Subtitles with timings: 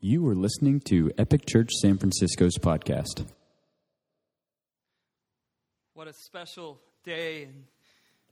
[0.00, 3.24] You are listening to Epic Church San Francisco's podcast.
[5.94, 7.64] What a special day, and,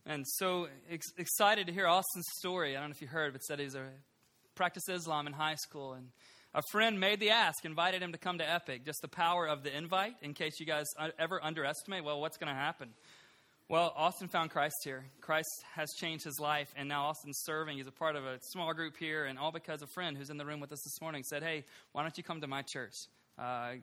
[0.04, 2.76] and so ex- excited to hear Austin's story.
[2.76, 3.88] I don't know if you heard, but said he's a
[4.54, 6.08] practiced Islam in high school, and
[6.54, 8.84] a friend made the ask, invited him to come to Epic.
[8.84, 12.04] Just the power of the invite, in case you guys uh, ever underestimate.
[12.04, 12.90] Well, what's going to happen?
[13.70, 15.06] Well, Austin found Christ here.
[15.22, 17.78] Christ has changed his life, and now Austin's serving.
[17.78, 20.36] He's a part of a small group here, and all because a friend who's in
[20.36, 22.92] the room with us this morning said, Hey, why don't you come to my church?
[23.38, 23.76] Uh,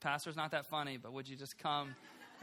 [0.00, 1.94] pastor's not that funny, but would you just come?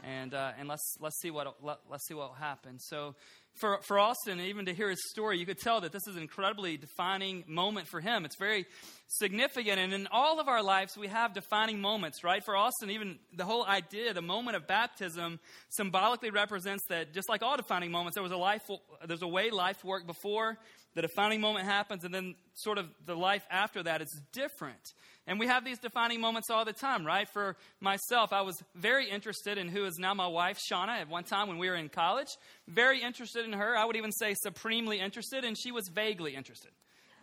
[0.04, 2.78] and uh, and let's let's see what let, us see what will happen.
[2.78, 3.14] So
[3.54, 6.22] for for Austin, even to hear his story, you could tell that this is an
[6.22, 8.24] incredibly defining moment for him.
[8.24, 8.66] It's very
[9.08, 12.44] significant, and in all of our lives, we have defining moments, right?
[12.44, 15.40] For Austin, even the whole idea, the moment of baptism,
[15.70, 17.12] symbolically represents that.
[17.12, 18.62] Just like all defining moments, there was a life,
[19.06, 20.58] there's a way life worked before
[20.94, 24.94] the defining moment happens, and then sort of the life after that is different.
[25.26, 27.28] And we have these defining moments all the time, right?
[27.28, 31.24] For myself, I was very interested in who is now my wife, Shauna, at one
[31.24, 32.28] time when we were in college.
[32.66, 33.76] Very interested in her.
[33.76, 36.72] I would even say supremely interested, and she was vaguely interested.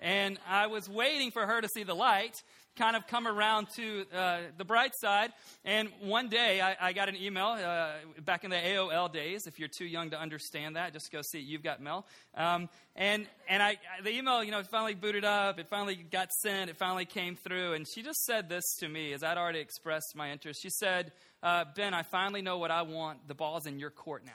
[0.06, 2.36] And I was waiting for her to see the light,
[2.78, 5.32] kind of come around to uh, the bright side.
[5.64, 9.48] And one day I, I got an email uh, back in the AOL days.
[9.48, 12.06] If you're too young to understand that, just go see You've Got Mail.
[12.36, 15.58] Um, and and I, the email, you know, finally booted up.
[15.58, 16.70] It finally got sent.
[16.70, 17.74] It finally came through.
[17.74, 20.60] And she just said this to me as I'd already expressed my interest.
[20.62, 23.28] She said, uh, Ben, I finally know what I want.
[23.28, 24.34] The ball's in your court now.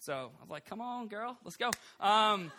[0.00, 1.70] So I was like, come on, girl, let's go.
[1.98, 2.52] Um,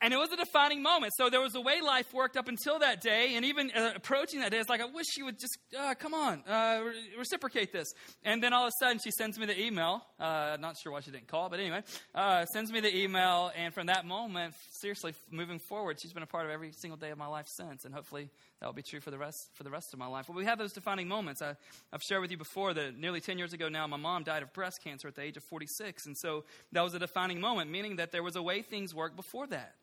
[0.00, 1.12] and it was a defining moment.
[1.16, 4.40] So there was a way life worked up until that day, and even uh, approaching
[4.40, 7.72] that day, it's like, I wish she would just, uh, come on, uh, re- reciprocate
[7.72, 7.88] this.
[8.22, 10.04] And then all of a sudden, she sends me the email.
[10.20, 11.82] Uh, not sure why she didn't call, but anyway,
[12.14, 13.50] uh, sends me the email.
[13.56, 14.54] And from that moment,
[14.86, 17.84] seriously, moving forward, she's been a part of every single day of my life since.
[17.84, 20.28] And hopefully, that will be true for the rest for the rest of my life.
[20.28, 21.42] Well, we have those defining moments.
[21.42, 21.56] I,
[21.90, 24.52] have shared with you before that nearly 10 years ago now, my mom died of
[24.52, 26.06] breast cancer at the age of 46.
[26.06, 29.16] And so that was a defining moment, meaning that there was a way things worked
[29.16, 29.74] before that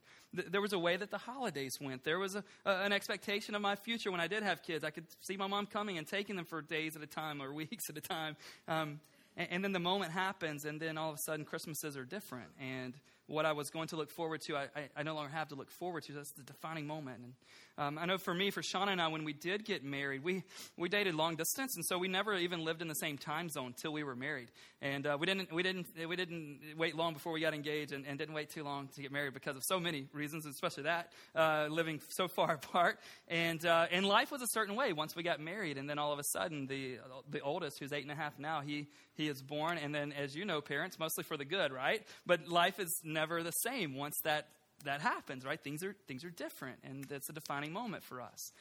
[0.50, 2.04] there was a way that the holidays went.
[2.04, 4.84] There was a, an expectation of my future when I did have kids.
[4.84, 7.54] I could see my mom coming and taking them for days at a time or
[7.62, 8.36] weeks at a time.
[8.68, 9.00] Um,
[9.38, 12.50] and, and, then the moment happens, and then all of a sudden, Christmases are different.
[12.60, 12.96] And
[13.28, 15.56] what I was going to look forward to, I, I, I no longer have to
[15.56, 16.14] look forward to.
[16.14, 17.20] That's the defining moment.
[17.24, 17.34] And
[17.78, 20.44] um, I know for me, for Shauna and I, when we did get married, we,
[20.78, 23.68] we dated long distance, and so we never even lived in the same time zone
[23.68, 24.50] until we were married.
[24.82, 28.06] And uh, we, didn't, we, didn't, we didn't wait long before we got engaged and,
[28.06, 31.12] and, didn't wait too long to get married because of so many reasons, especially that,
[31.36, 33.00] uh, living so far apart.
[33.28, 36.12] And, uh, and life was a certain way once we got married, and then all
[36.12, 39.42] of a sudden, the, the oldest, who's eight and a half now, he, he is
[39.42, 39.78] born.
[39.78, 42.02] And then, as you know, parents, mostly for the good, right?
[42.26, 44.48] But life is never the same once that
[44.84, 45.62] that happens, right?
[45.62, 48.52] Things are, things are different, and it's a defining moment for us.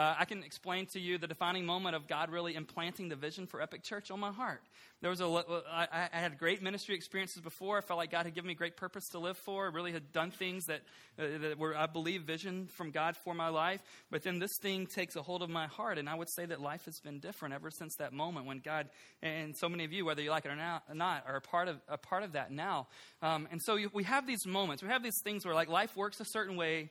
[0.00, 3.46] Uh, I can explain to you the defining moment of God really implanting the vision
[3.46, 4.62] for Epic Church on my heart.
[5.02, 5.26] There was a,
[5.70, 7.76] I, I had great ministry experiences before.
[7.76, 9.66] I felt like God had given me great purpose to live for.
[9.66, 10.80] I really had done things that,
[11.18, 13.82] uh, that were, I believe, vision from God for my life.
[14.10, 16.62] But then this thing takes a hold of my heart, and I would say that
[16.62, 18.88] life has been different ever since that moment when God,
[19.20, 20.56] and so many of you, whether you like it or
[20.94, 22.88] not, are a part of, a part of that now.
[23.20, 24.82] Um, and so you, we have these moments.
[24.82, 26.88] We have these things where like life works a certain way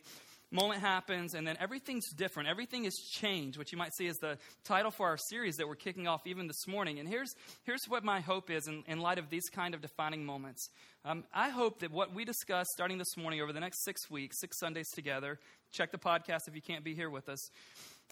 [0.52, 2.50] moment happens, and then everything's different.
[2.50, 5.76] Everything is changed, which you might see as the title for our series that we're
[5.76, 7.00] kicking off even this morning.
[7.00, 7.34] And here's,
[7.64, 10.70] here's what my hope is in, in light of these kind of defining moments.
[11.06, 14.40] Um, I hope that what we discuss starting this morning over the next six weeks,
[14.40, 15.40] six Sundays together,
[15.72, 17.50] check the podcast if you can't be here with us,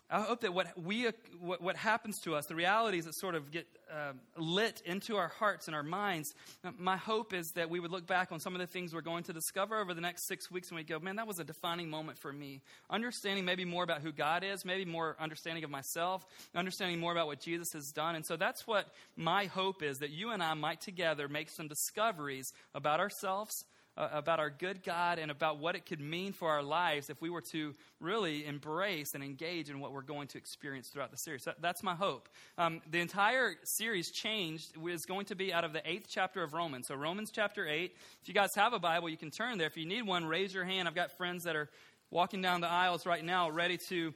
[0.09, 1.09] I hope that what, we,
[1.39, 5.27] what, what happens to us, the realities that sort of get uh, lit into our
[5.27, 6.33] hearts and our minds,
[6.77, 9.25] my hope is that we would look back on some of the things we're going
[9.25, 11.89] to discover over the next six weeks and we go, man, that was a defining
[11.89, 12.61] moment for me.
[12.89, 16.25] Understanding maybe more about who God is, maybe more understanding of myself,
[16.55, 18.15] understanding more about what Jesus has done.
[18.15, 18.87] And so that's what
[19.17, 23.65] my hope is that you and I might together make some discoveries about ourselves
[23.97, 27.19] uh, about our good God and about what it could mean for our lives if
[27.21, 31.17] we were to really embrace and engage in what we're going to experience throughout the
[31.17, 31.43] series.
[31.43, 32.29] So that's my hope.
[32.57, 36.53] Um, the entire series changed is going to be out of the eighth chapter of
[36.53, 36.87] Romans.
[36.87, 37.95] So, Romans chapter 8.
[38.21, 39.67] If you guys have a Bible, you can turn there.
[39.67, 40.87] If you need one, raise your hand.
[40.87, 41.69] I've got friends that are
[42.11, 44.13] walking down the aisles right now ready to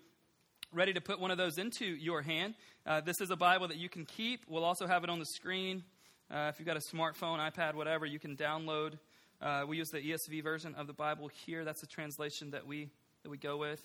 [0.74, 2.54] ready to put one of those into your hand.
[2.86, 4.45] Uh, this is a Bible that you can keep.
[4.48, 5.84] We'll also have it on the screen.
[6.30, 8.94] Uh, if you've got a smartphone, iPad, whatever, you can download
[9.42, 11.66] uh, we use the ESV version of the Bible here.
[11.66, 12.90] That's the translation that we
[13.24, 13.82] that we go with.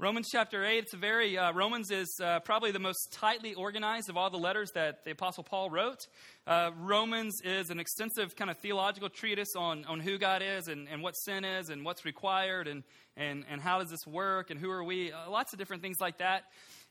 [0.00, 4.08] Romans chapter 8, it's a very, uh, Romans is uh, probably the most tightly organized
[4.08, 6.06] of all the letters that the Apostle Paul wrote.
[6.46, 10.88] Uh, Romans is an extensive kind of theological treatise on, on who God is and,
[10.88, 12.84] and what sin is and what's required and,
[13.16, 15.10] and, and how does this work and who are we.
[15.10, 16.44] Uh, lots of different things like that.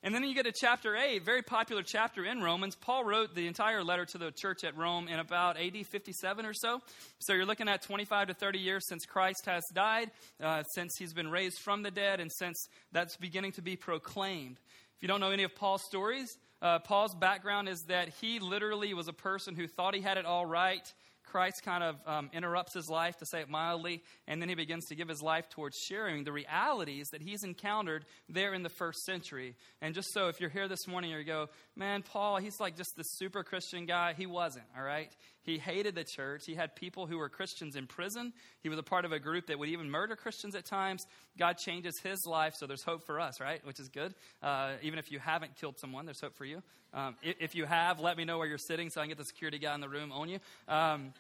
[0.03, 2.75] And then you get to chapter 8, very popular chapter in Romans.
[2.75, 6.53] Paul wrote the entire letter to the church at Rome in about AD 57 or
[6.53, 6.81] so.
[7.19, 10.11] So you're looking at 25 to 30 years since Christ has died,
[10.41, 14.59] uh, since he's been raised from the dead, and since that's beginning to be proclaimed.
[14.95, 18.93] If you don't know any of Paul's stories, uh, Paul's background is that he literally
[18.93, 20.91] was a person who thought he had it all right
[21.31, 24.85] Christ kind of um, interrupts his life, to say it mildly, and then he begins
[24.85, 29.03] to give his life towards sharing the realities that he's encountered there in the first
[29.06, 29.56] century.
[29.81, 32.95] And just so if you're here this morning, you go, man, Paul, he's like just
[32.97, 34.13] this super Christian guy.
[34.18, 35.13] He wasn't, all right?
[35.47, 36.45] He hated the church.
[36.45, 38.33] He had people who were Christians in prison.
[38.63, 41.07] He was a part of a group that would even murder Christians at times.
[41.39, 43.65] God changes his life, so there's hope for us, right?
[43.65, 44.13] Which is good.
[44.44, 46.61] Uh, even if you haven't killed someone, there's hope for you.
[46.94, 49.17] Um, if, if, you have, let me know where you're sitting so I can get
[49.17, 50.39] the security guy in the room on you.
[50.67, 51.13] Um,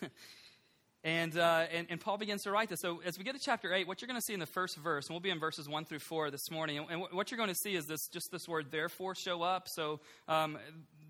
[1.04, 2.80] and, uh, and, and, Paul begins to write this.
[2.80, 4.78] So, as we get to chapter 8, what you're going to see in the first
[4.78, 7.36] verse, and we'll be in verses 1 through 4 this morning, and, and what you're
[7.36, 9.68] going to see is this just this word therefore show up.
[9.68, 10.58] So, um,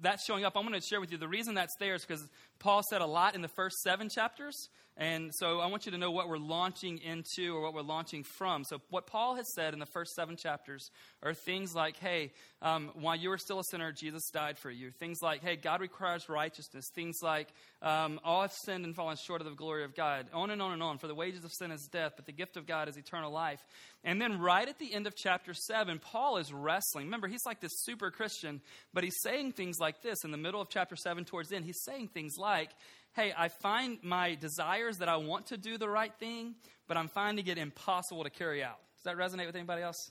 [0.00, 0.56] that's showing up.
[0.56, 2.26] I'm going to share with you the reason that's there is because
[2.58, 4.68] Paul said a lot in the first seven chapters.
[5.00, 8.24] And so I want you to know what we're launching into or what we're launching
[8.24, 8.64] from.
[8.64, 10.90] So, what Paul has said in the first seven chapters
[11.22, 14.90] are things like, hey, um, while you were still a sinner, Jesus died for you.
[14.90, 16.84] Things like, hey, God requires righteousness.
[16.96, 17.46] Things like,
[17.80, 20.26] um, all have sinned and fallen short of the glory of God.
[20.32, 20.98] On and on and on.
[20.98, 23.60] For the wages of sin is death, but the gift of God is eternal life.
[24.02, 27.06] And then, right at the end of chapter seven, Paul is wrestling.
[27.06, 28.60] Remember, he's like this super Christian,
[28.92, 31.64] but he's saying things like this in the middle of chapter seven, towards the end.
[31.64, 32.70] He's saying things like,
[33.14, 36.54] hey, I find my desires that I want to do the right thing,
[36.86, 38.78] but I'm finding it impossible to carry out.
[38.96, 40.10] Does that resonate with anybody else?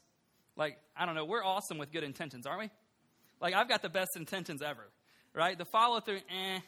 [0.55, 2.69] Like, I don't know, we're awesome with good intentions, aren't we?
[3.39, 4.89] Like, I've got the best intentions ever,
[5.33, 5.57] right?
[5.57, 6.59] The follow through, eh,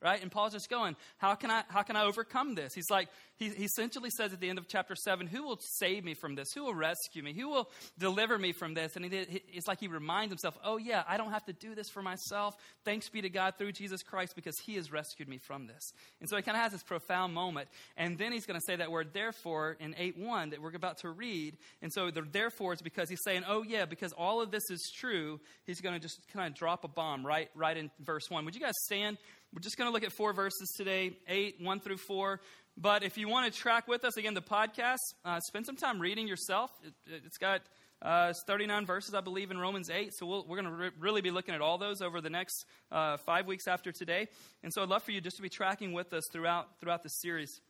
[0.00, 0.20] right?
[0.22, 2.74] And Paul's just going, how can I, how can I overcome this?
[2.74, 6.04] He's like, he, he essentially says at the end of chapter 7, who will save
[6.04, 6.48] me from this?
[6.54, 7.32] Who will rescue me?
[7.32, 8.94] Who will deliver me from this?
[8.94, 11.88] And he, it's like he reminds himself, oh, yeah, I don't have to do this
[11.90, 12.54] for myself.
[12.84, 15.92] Thanks be to God through Jesus Christ because he has rescued me from this.
[16.20, 17.68] And so he kind of has this profound moment.
[17.96, 20.98] And then he's going to say that word therefore in 8 1 that we're about
[20.98, 21.56] to read.
[21.82, 24.92] And so the therefore is because he's saying, oh, yeah, because all of this is
[24.94, 28.44] true, he's going to just kind of drop a bomb right, right in verse 1.
[28.44, 29.18] Would you guys stand?
[29.54, 32.40] We're just going to look at four verses today 8, 1 through 4.
[32.76, 36.00] But if you want to track with us, again, the podcast, uh, spend some time
[36.00, 36.70] reading yourself.
[37.06, 37.62] It, has got
[38.02, 40.12] uh, 39 verses, I believe, in Romans 8.
[40.12, 42.30] So we we are going to re- really be looking at all those over the
[42.30, 44.26] next uh, five weeks after today.
[44.62, 47.20] And so I'd love for you just to be tracking with us throughout, throughout this
[47.20, 47.60] series.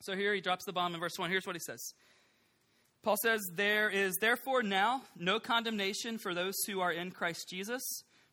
[0.00, 1.30] So here he drops the bomb in verse 1.
[1.30, 1.92] Here's what he says.
[3.02, 7.82] Paul says, There is therefore now no condemnation for those who are in Christ Jesus.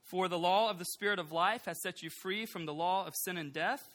[0.04, 3.07] For the law of the Spirit of life has set you free from the law
[3.07, 3.94] of sin and death.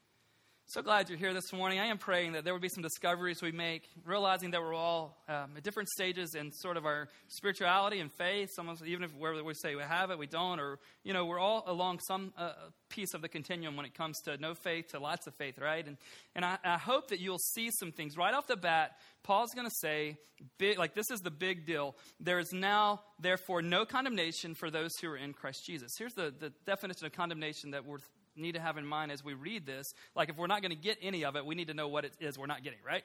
[0.73, 1.81] So glad you're here this morning.
[1.81, 5.21] I am praying that there would be some discoveries we make, realizing that we're all
[5.27, 8.51] um, at different stages in sort of our spirituality and faith.
[8.55, 11.11] Some of, us, even if where we say we have it, we don't, or you
[11.11, 12.53] know, we're all along some uh,
[12.87, 15.85] piece of the continuum when it comes to no faith to lots of faith, right?
[15.85, 15.97] And
[16.35, 18.91] and I, I hope that you'll see some things right off the bat.
[19.23, 20.15] Paul's going to say,
[20.57, 21.97] big, like this is the big deal.
[22.21, 25.91] There is now, therefore, no condemnation for those who are in Christ Jesus.
[25.99, 27.97] Here's the, the definition of condemnation that we're
[28.35, 29.93] need to have in mind as we read this.
[30.15, 32.05] Like, if we're not going to get any of it, we need to know what
[32.05, 33.03] it is we're not getting, right?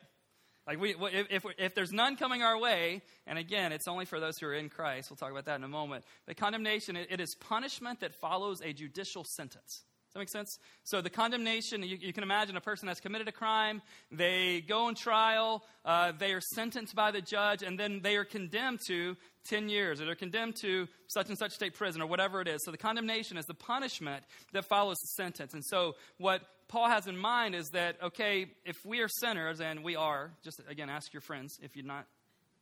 [0.66, 0.97] Like, we,
[1.30, 4.54] if, if, there's none coming our way, and again, it's only for those who are
[4.54, 6.04] in Christ, we'll talk about that in a moment.
[6.26, 9.85] But condemnation, it is punishment that follows a judicial sentence
[10.16, 10.58] that make sense?
[10.85, 14.87] So the condemnation, you, you, can imagine a person that's committed a crime, they go
[14.87, 19.16] on trial, uh, they are sentenced by the judge, and then they are condemned to
[19.49, 22.64] 10 years, or they're condemned to such and such state prison, or whatever it is.
[22.64, 25.54] So the condemnation is the punishment that follows the sentence.
[25.54, 29.85] And so what Paul has in mind is that, okay, if we are sinners, and
[29.85, 32.06] we are, just again, ask your friends if you're not.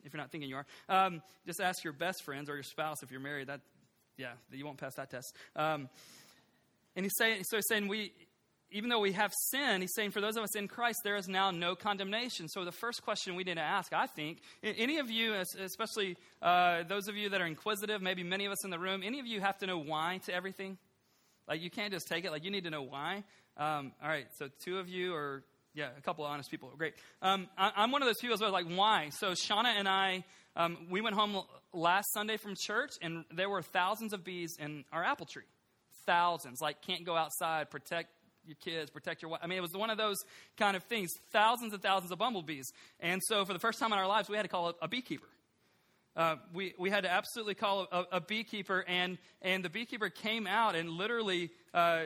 [0.04, 3.02] If you're not thinking you are, um, just ask your best friends or your spouse
[3.02, 3.46] if you're married.
[3.46, 3.62] That,
[4.18, 5.34] yeah, you won't pass that test.
[5.56, 5.88] Um,
[6.96, 8.12] and he's saying, so he's saying we,
[8.70, 11.28] even though we have sin, he's saying for those of us in Christ, there is
[11.28, 12.48] now no condemnation.
[12.48, 16.82] So the first question we need to ask, I think, any of you, especially uh,
[16.84, 19.26] those of you that are inquisitive, maybe many of us in the room, any of
[19.26, 20.78] you have to know why to everything?
[21.46, 22.30] Like you can't just take it.
[22.30, 23.24] Like you need to know why.
[23.56, 26.72] Um, all right, so two of you are Yeah, a couple of honest people.
[26.78, 26.94] Great.
[27.20, 29.10] Um, I, am one of those people who are like, why?
[29.10, 30.24] So Shauna and I,
[30.56, 34.84] um, we went home last Sunday from church, and there were thousands of bees in
[34.92, 35.42] our apple tree.
[36.06, 36.60] Thousands.
[36.60, 38.08] Like, can't go outside, protect
[38.46, 39.40] your kids, protect your wife.
[39.42, 40.18] I mean, it was one of those
[40.56, 41.10] kind of things.
[41.32, 42.70] Thousands and thousands of bumblebees.
[43.00, 44.88] And so, for the first time in our lives, we had to call a, a
[44.88, 45.28] beekeeper.
[46.16, 50.46] Uh, we, we had to absolutely call a, a, beekeeper, and, and the beekeeper came
[50.46, 52.02] out and literally uh,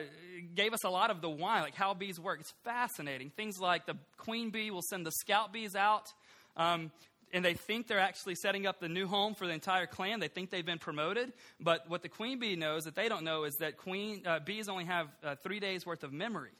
[0.55, 2.39] gave us a lot of the why, like how bees work.
[2.39, 3.29] It's fascinating.
[3.29, 6.11] Things like the queen bee will send the scout bees out,
[6.57, 6.91] um,
[7.33, 10.19] and they think they're actually setting up the new home for the entire clan.
[10.19, 13.43] They think they've been promoted, but what the queen bee knows that they don't know
[13.43, 16.51] is that queen uh, bees only have uh, three days worth of memory.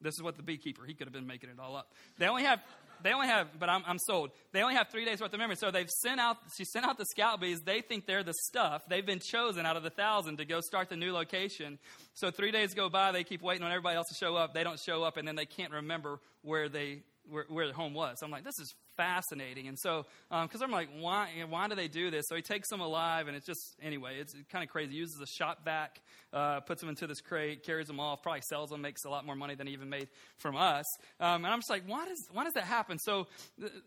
[0.00, 1.92] This is what the beekeeper, he could have been making it all up.
[2.18, 2.60] They only have
[3.02, 4.30] they only have, but I'm, I'm sold.
[4.52, 5.56] They only have three days worth of memory.
[5.56, 7.60] So they've sent out, she sent out the scout bees.
[7.60, 8.82] They think they're the stuff.
[8.88, 11.78] They've been chosen out of the thousand to go start the new location.
[12.14, 13.12] So three days go by.
[13.12, 14.54] They keep waiting on everybody else to show up.
[14.54, 17.92] They don't show up, and then they can't remember where they where, where their home
[17.92, 18.16] was.
[18.18, 19.68] So I'm like, this is fascinating.
[19.68, 22.26] And so, because um, I'm like, why, why do they do this?
[22.28, 24.92] So he takes them alive, and it's just, anyway, it's kind of crazy.
[24.92, 26.00] He uses a shop vac,
[26.32, 29.24] uh, puts them into this crate, carries them off, probably sells them, makes a lot
[29.24, 30.84] more money than he even made from us.
[31.20, 32.98] Um, and I'm just like, why does, why does that happen?
[32.98, 33.26] So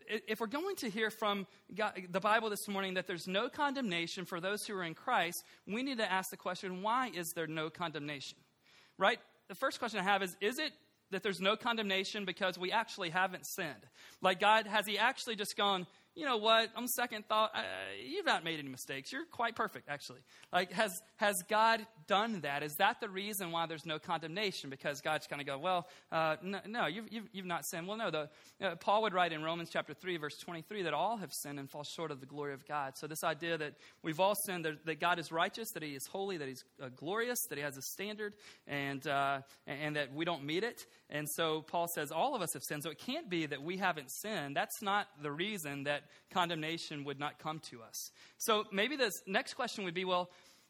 [0.08, 4.26] if we're going to hear from God, the Bible this morning that there's no condemnation
[4.26, 7.48] for those who are in Christ, we need to ask the question, why is there
[7.48, 8.38] no condemnation?
[8.98, 9.20] Right?
[9.48, 10.72] The first question I have is, is it
[11.12, 13.88] that there's no condemnation because we actually haven't sinned.
[14.22, 15.88] Like, God, has He actually just gone,
[16.20, 17.62] you know what, on second thought, uh,
[18.06, 19.12] you've not made any mistakes.
[19.12, 20.20] You're quite perfect, actually.
[20.52, 22.62] Like, has, has God done that?
[22.62, 24.70] Is that the reason why there's no condemnation?
[24.70, 27.88] Because God's kind of go, well, uh, no, no you've, you've, you've, not sinned.
[27.88, 28.30] Well, no, the,
[28.62, 31.70] uh, Paul would write in Romans chapter 3, verse 23, that all have sinned and
[31.70, 32.98] fall short of the glory of God.
[32.98, 36.06] So this idea that we've all sinned, that, that God is righteous, that he is
[36.06, 38.34] holy, that he's uh, glorious, that he has a standard,
[38.68, 40.86] and, uh, and that we don't meet it.
[41.10, 42.84] And so Paul says all of us have sinned.
[42.84, 44.56] So it can't be that we haven't sinned.
[44.56, 48.12] That's not the reason that condemnation would not come to us.
[48.38, 50.30] So maybe this next question would be well,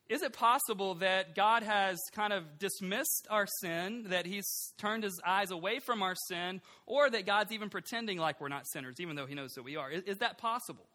[0.09, 5.19] is it possible that God has kind of dismissed our sin, that He's turned His
[5.25, 9.15] eyes away from our sin, or that God's even pretending like we're not sinners, even
[9.15, 9.91] though He knows that we are?
[9.91, 10.85] Is, is that possible?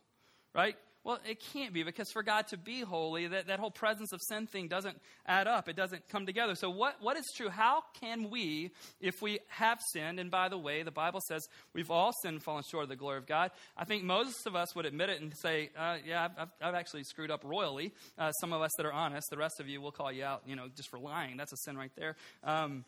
[0.53, 0.75] Right?
[1.05, 4.23] Well, it can't be because for God to be holy, that, that whole presence of
[4.23, 5.69] sin thing doesn't add up.
[5.69, 6.55] It doesn't come together.
[6.55, 7.51] So, what, what is true?
[7.51, 8.71] How can we,
[9.03, 12.43] if we have sinned, and by the way, the Bible says we've all sinned and
[12.43, 13.51] fallen short of the glory of God.
[13.77, 17.05] I think most of us would admit it and say, uh, yeah, I've, I've, actually
[17.05, 17.93] screwed up royally.
[18.19, 20.43] Uh, some of us that are honest, the rest of you will call you out,
[20.47, 21.37] you know, just for lying.
[21.37, 22.17] That's a sin right there.
[22.43, 22.87] Um,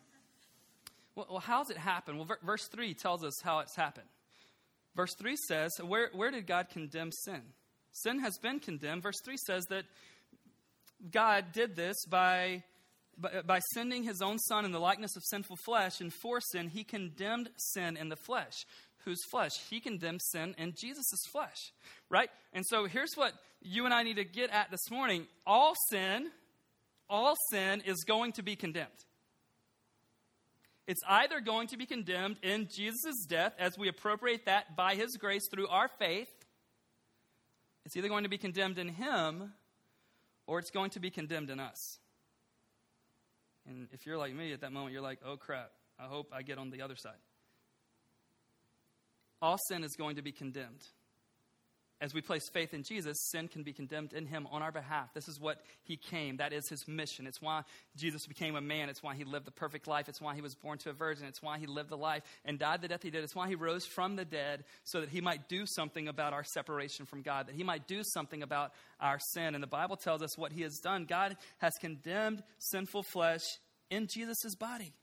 [1.15, 2.17] well, how's it happen?
[2.17, 4.07] Well, verse 3 tells us how it's happened.
[4.95, 7.41] Verse 3 says, where, where did God condemn sin?
[8.03, 9.03] Sin has been condemned.
[9.03, 9.85] Verse 3 says that
[11.11, 12.63] God did this by,
[13.17, 16.83] by, sending his own son in the likeness of sinful flesh, and for sin, he
[16.83, 18.53] condemned sin in the flesh.
[19.05, 19.51] Whose flesh?
[19.69, 21.71] He condemned sin in Jesus' flesh,
[22.09, 22.29] right?
[22.53, 26.29] And so here's what you and I need to get at this morning all sin,
[27.09, 28.91] all sin is going to be condemned.
[30.87, 35.17] It's either going to be condemned in Jesus' death as we appropriate that by his
[35.17, 36.27] grace through our faith,
[37.87, 39.53] it's either going to be condemned in him
[40.45, 41.99] or it's going to be condemned in us.
[43.65, 46.41] And if you're like me at that moment, you're like, oh crap, I hope I
[46.41, 47.15] get on the other side.
[49.41, 50.83] All sin is going to be condemned
[51.99, 55.13] as we place faith in Jesus, sin can be condemned in him on our behalf.
[55.15, 56.37] This is what he came.
[56.37, 57.25] That is his mission.
[57.25, 57.63] It's why
[57.95, 58.89] Jesus became a man.
[58.89, 60.07] It's why he lived the perfect life.
[60.07, 61.25] It's why he was born to a virgin.
[61.25, 63.23] It's why he lived the life and died the death he did.
[63.23, 66.43] It's why he rose from the dead so that he might do something about our
[66.43, 69.55] separation from God, that he might do something about our sin.
[69.55, 71.05] And the Bible tells us what he has done.
[71.05, 73.43] God has condemned sinful flesh
[73.89, 74.93] in Jesus' body.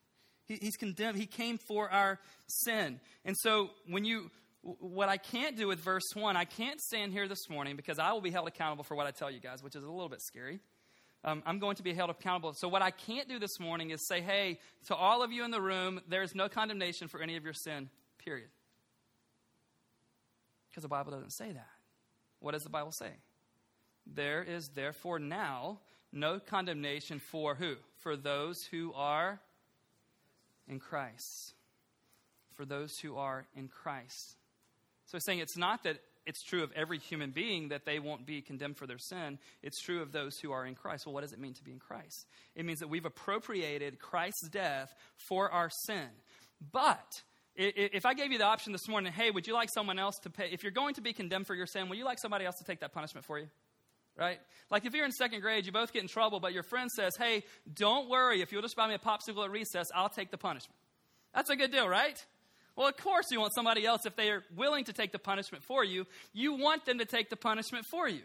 [0.47, 1.19] He, he's condemned.
[1.19, 3.01] He came for our sin.
[3.25, 4.31] And so when you
[4.65, 8.13] what I can't do with verse 1, I can't stand here this morning because I
[8.13, 10.23] will be held accountable for what I tell you guys, which is a little bit
[10.23, 10.61] scary.
[11.23, 12.53] Um, I'm going to be held accountable.
[12.55, 15.51] So, what I can't do this morning is say, hey, to all of you in
[15.51, 18.49] the room, there's no condemnation for any of your sin, period.
[20.71, 21.69] Because the Bible doesn't say that.
[22.41, 23.11] What does the Bible say?
[24.07, 25.81] There is therefore now
[26.13, 27.77] no condemnation for who?
[28.03, 29.41] For those who are
[30.69, 31.55] in Christ.
[32.55, 34.37] For those who are in Christ.
[35.15, 38.27] So he's saying it's not that it's true of every human being that they won't
[38.27, 39.39] be condemned for their sin.
[39.63, 41.07] It's true of those who are in Christ.
[41.07, 42.27] Well, what does it mean to be in Christ?
[42.57, 44.93] It means that we've appropriated Christ's death
[45.29, 46.09] for our sin.
[46.73, 47.23] But
[47.55, 50.31] if I gave you the option this morning, hey, would you like someone else to
[50.31, 50.49] pay?
[50.51, 52.65] If you're going to be condemned for your sin, would you like somebody else to
[52.65, 53.47] take that punishment for you?
[54.19, 54.41] Right?
[54.69, 57.15] Like if you're in second grade, you both get in trouble, but your friend says,
[57.17, 58.43] hey, don't worry.
[58.43, 60.75] If you'll just buy me a popsicle at recess, I'll take the punishment.
[61.33, 62.21] That's a good deal, right?
[62.77, 65.63] Well, of course, you want somebody else, if they are willing to take the punishment
[65.65, 68.23] for you, you want them to take the punishment for you.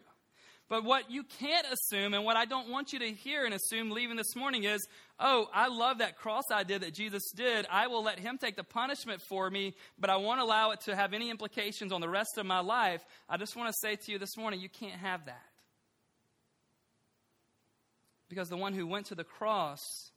[0.70, 3.89] But what you can't assume, and what I don't want you to hear and assume
[3.89, 4.88] leaving this morning is,
[5.20, 7.65] oh, I love that cross idea that Jesus did.
[7.72, 10.96] I will let him take the punishment for me, but I won't allow it to
[10.96, 13.03] have any implications on the rest of my life.
[13.27, 15.41] I just want to say to you this morning, you can't have that.
[18.29, 20.12] Because the one who went to the cross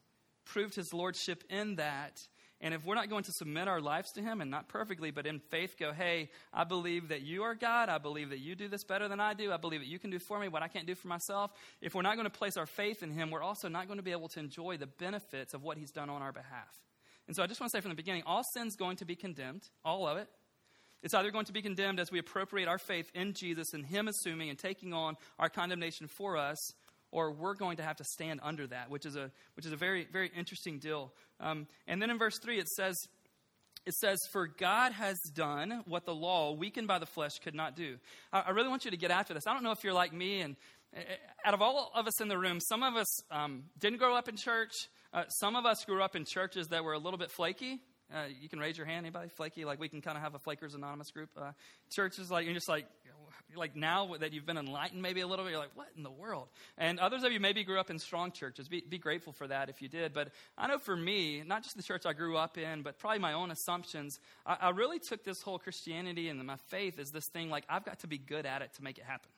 [0.45, 2.21] proved his lordship in that
[2.63, 5.27] and if we're not going to submit our lives to Him, and not perfectly, but
[5.27, 7.89] in faith go, hey, I believe that you are God.
[7.89, 9.53] I believe that you do this better than I do.
[9.53, 11.51] I believe that you can do for me what I can't do for myself.
[11.81, 14.03] If we're not going to place our faith in Him, we're also not going to
[14.05, 16.81] be able to enjoy the benefits of what He's done on our behalf.
[17.27, 19.17] And so I just want to say from the beginning all sin's going to be
[19.17, 20.29] condemned, all of it.
[21.03, 24.07] It's either going to be condemned as we appropriate our faith in Jesus and Him
[24.07, 26.75] assuming and taking on our condemnation for us,
[27.13, 29.77] or we're going to have to stand under that, which is a, which is a
[29.77, 31.13] very, very interesting deal.
[31.39, 32.97] Um, and then in verse 3, it says,
[33.87, 37.77] it says, For God has done what the law, weakened by the flesh, could not
[37.77, 37.99] do.
[38.33, 39.47] I, I really want you to get after this.
[39.47, 40.57] I don't know if you're like me, and
[40.97, 41.01] uh,
[41.45, 44.29] out of all of us in the room, some of us um, didn't grow up
[44.29, 44.73] in church.
[45.13, 47.81] Uh, some of us grew up in churches that were a little bit flaky.
[48.13, 49.07] Uh, you can raise your hand.
[49.07, 49.65] Anybody flaky?
[49.65, 51.31] Like we can kind of have a Flakers Anonymous group.
[51.37, 51.53] Uh,
[51.91, 52.87] churches like you're just like
[53.57, 56.11] like now that you've been enlightened maybe a little bit, you're like, what in the
[56.11, 56.49] world?
[56.79, 58.69] And others of you maybe grew up in strong churches.
[58.69, 60.13] Be, be grateful for that if you did.
[60.13, 63.19] But I know for me, not just the church I grew up in, but probably
[63.19, 67.27] my own assumptions, I, I really took this whole Christianity and my faith as this
[67.27, 69.31] thing like, I've got to be good at it to make it happen.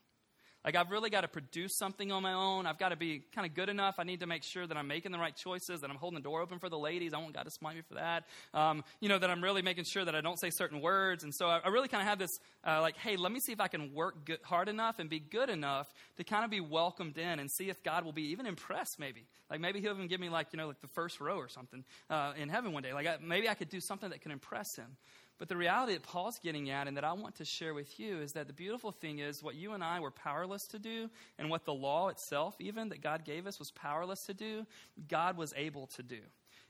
[0.65, 2.67] Like, I've really got to produce something on my own.
[2.67, 3.97] I've got to be kind of good enough.
[3.99, 6.23] I need to make sure that I'm making the right choices, that I'm holding the
[6.23, 7.13] door open for the ladies.
[7.13, 8.25] I want God to smite me for that.
[8.55, 11.23] Um, you know, that I'm really making sure that I don't say certain words.
[11.23, 13.53] And so I, I really kind of have this, uh, like, hey, let me see
[13.53, 16.61] if I can work good, hard enough and be good enough to kind of be
[16.61, 19.27] welcomed in and see if God will be even impressed, maybe.
[19.51, 21.85] Like, maybe He'll even give me, like, you know, like the first row or something
[22.09, 22.95] uh, in heaven one day.
[22.95, 24.97] Like, I, maybe I could do something that can impress Him.
[25.39, 28.21] But the reality that Paul's getting at and that I want to share with you
[28.21, 31.51] is that the beautiful thing is what you and I were powerless to do, and
[31.51, 34.65] what the law itself, even that God gave us, was powerless to do,
[35.09, 36.21] God was able to do.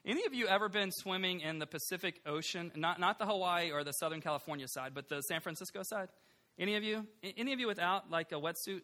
[0.07, 2.73] Any of you ever been swimming in the Pacific Ocean?
[2.75, 6.09] Not, not the Hawaii or the Southern California side, but the San Francisco side?
[6.59, 7.07] Any of you?
[7.23, 8.83] Any of you without like a wetsuit?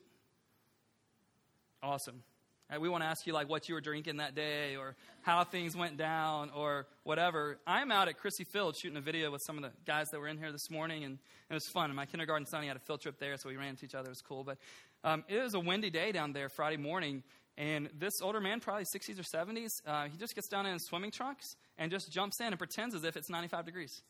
[1.83, 2.23] Awesome.
[2.71, 5.43] Right, we want to ask you like what you were drinking that day or how
[5.43, 7.59] things went down or whatever.
[7.67, 10.29] I'm out at Crissy Field shooting a video with some of the guys that were
[10.29, 11.87] in here this morning, and it was fun.
[11.87, 13.97] And my kindergarten son, he had a field trip there, so we ran into each
[13.97, 14.07] other.
[14.07, 14.45] It was cool.
[14.45, 14.59] But
[15.03, 17.25] um, it was a windy day down there Friday morning,
[17.59, 20.85] and this older man, probably 60s or 70s, uh, he just gets down in his
[20.85, 24.01] swimming trunks and just jumps in and pretends as if it's 95 degrees.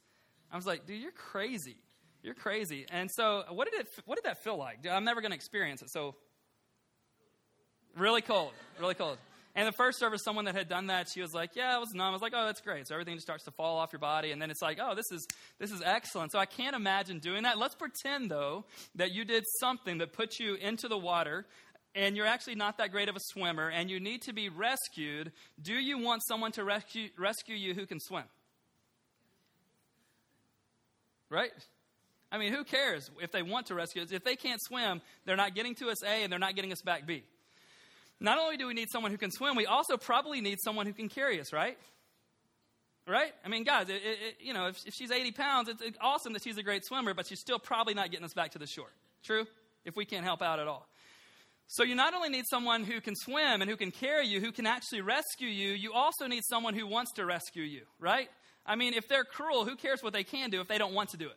[0.53, 1.79] I was like, dude, you're crazy.
[2.23, 2.85] You're crazy.
[2.93, 3.89] And so, what did it?
[4.05, 4.87] What did that feel like?
[4.87, 5.89] I'm never going to experience it.
[5.89, 6.17] So
[7.97, 9.19] Really cold, really cold.
[9.57, 11.93] And the first service, someone that had done that, she was like, "Yeah, it was
[11.93, 13.99] numb." I was like, "Oh, that's great." So everything just starts to fall off your
[13.99, 15.27] body, and then it's like, "Oh, this is
[15.59, 17.59] this is excellent." So I can't imagine doing that.
[17.59, 21.47] Let's pretend though that you did something that put you into the water,
[21.97, 25.33] and you're actually not that great of a swimmer, and you need to be rescued.
[25.61, 28.25] Do you want someone to rescue rescue you who can swim?
[31.29, 31.53] Right?
[32.31, 34.13] I mean, who cares if they want to rescue us?
[34.13, 36.83] If they can't swim, they're not getting to us A, and they're not getting us
[36.83, 37.25] back B.
[38.21, 40.93] Not only do we need someone who can swim, we also probably need someone who
[40.93, 41.79] can carry us, right?
[43.09, 43.33] Right?
[43.45, 46.35] I mean, guys, it, it, you know, if, if, she's 80 pounds, it's, it's awesome
[46.35, 48.67] that she's a great swimmer, but she's still probably not getting us back to the
[48.67, 48.93] shore.
[49.25, 49.47] True?
[49.85, 50.87] If we can't help out at all.
[51.67, 54.53] So you not only need someone who can swim and who can carry you, who
[54.53, 58.29] can actually rescue you, you also need someone who wants to rescue you, right?
[58.67, 61.11] I mean, if they're cruel, who cares what they can do if they don't want
[61.11, 61.37] to do it?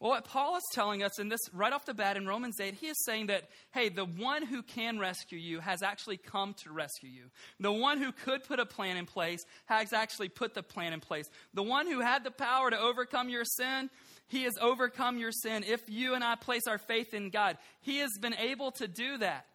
[0.00, 2.74] Well, what Paul is telling us in this right off the bat in Romans 8,
[2.74, 6.70] he is saying that, hey, the one who can rescue you has actually come to
[6.70, 7.24] rescue you.
[7.58, 11.00] The one who could put a plan in place has actually put the plan in
[11.00, 11.28] place.
[11.52, 13.90] The one who had the power to overcome your sin,
[14.28, 15.64] he has overcome your sin.
[15.66, 19.18] If you and I place our faith in God, he has been able to do
[19.18, 19.46] that.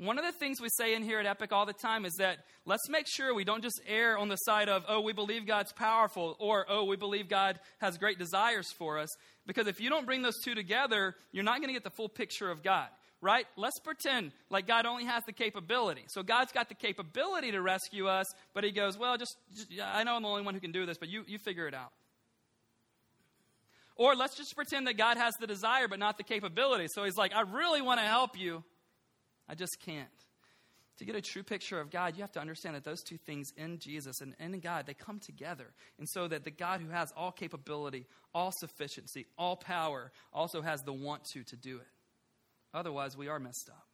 [0.00, 2.38] One of the things we say in here at Epic all the time is that
[2.64, 5.74] let's make sure we don't just err on the side of, oh, we believe God's
[5.74, 9.10] powerful, or, oh, we believe God has great desires for us.
[9.46, 12.08] Because if you don't bring those two together, you're not going to get the full
[12.08, 12.86] picture of God,
[13.20, 13.44] right?
[13.58, 16.04] Let's pretend like God only has the capability.
[16.08, 20.02] So God's got the capability to rescue us, but He goes, well, just, just I
[20.04, 21.92] know I'm the only one who can do this, but you, you figure it out.
[23.96, 26.86] Or let's just pretend that God has the desire but not the capability.
[26.88, 28.64] So He's like, I really want to help you,
[29.50, 30.08] I just can't.
[30.98, 33.52] To get a true picture of God, you have to understand that those two things
[33.56, 35.66] in Jesus and in God, they come together.
[35.98, 40.82] And so that the God who has all capability, all sufficiency, all power, also has
[40.82, 41.88] the want to to do it.
[42.72, 43.86] Otherwise, we are messed up.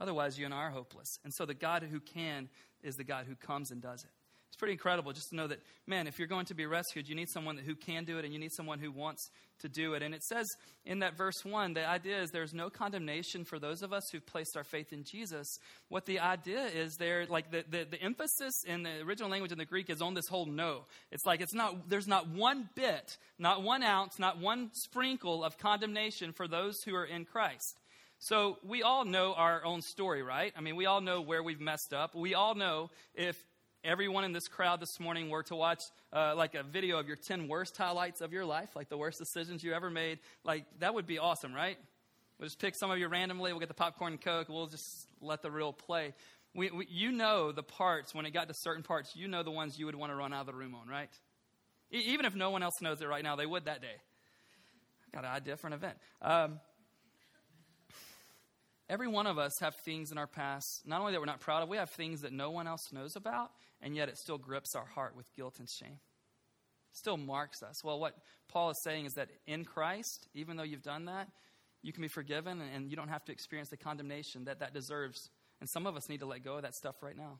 [0.00, 1.18] Otherwise, you and I are hopeless.
[1.22, 2.48] And so the God who can
[2.82, 4.10] is the God who comes and does it.
[4.48, 7.14] It's pretty incredible just to know that, man, if you're going to be rescued, you
[7.14, 9.30] need someone who can do it and you need someone who wants
[9.60, 10.02] to do it.
[10.02, 10.46] And it says
[10.86, 14.24] in that verse 1, the idea is there's no condemnation for those of us who've
[14.24, 15.58] placed our faith in Jesus.
[15.88, 19.58] What the idea is there, like the, the, the emphasis in the original language in
[19.58, 20.86] the Greek is on this whole no.
[21.12, 25.58] It's like it's not, there's not one bit, not one ounce, not one sprinkle of
[25.58, 27.78] condemnation for those who are in Christ.
[28.20, 30.52] So we all know our own story, right?
[30.56, 32.16] I mean, we all know where we've messed up.
[32.16, 33.36] We all know if
[33.84, 37.16] everyone in this crowd this morning were to watch uh, like a video of your
[37.16, 40.94] 10 worst highlights of your life, like the worst decisions you ever made, like that
[40.94, 41.78] would be awesome, right?
[42.38, 43.52] We'll just pick some of you randomly.
[43.52, 44.48] We'll get the popcorn and Coke.
[44.48, 46.14] We'll just let the reel play.
[46.54, 49.50] We, we, you know the parts, when it got to certain parts, you know the
[49.50, 51.10] ones you would want to run out of the room on, right?
[51.92, 53.96] E- even if no one else knows it right now, they would that day.
[55.12, 55.96] Got an idea for an event.
[56.22, 56.60] Um,
[58.88, 61.62] every one of us have things in our past, not only that we're not proud
[61.62, 64.74] of, we have things that no one else knows about, and yet it still grips
[64.74, 65.98] our heart with guilt and shame.
[66.90, 67.84] It still marks us.
[67.84, 68.14] Well, what
[68.48, 71.28] Paul is saying is that in Christ, even though you've done that,
[71.82, 75.30] you can be forgiven and you don't have to experience the condemnation that that deserves.
[75.60, 77.38] And some of us need to let go of that stuff right now.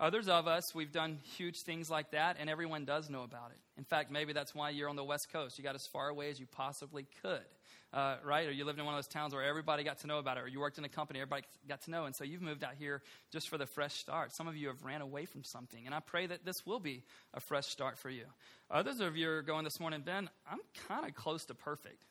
[0.00, 3.58] Others of us, we've done huge things like that, and everyone does know about it.
[3.78, 5.56] In fact, maybe that's why you're on the West Coast.
[5.56, 7.44] You got as far away as you possibly could,
[7.92, 8.48] uh, right?
[8.48, 10.42] Or you lived in one of those towns where everybody got to know about it,
[10.42, 12.06] or you worked in a company, everybody got to know.
[12.06, 14.34] And so you've moved out here just for the fresh start.
[14.34, 17.04] Some of you have ran away from something, and I pray that this will be
[17.32, 18.24] a fresh start for you.
[18.72, 22.02] Others of you are going this morning, Ben, I'm kind of close to perfect.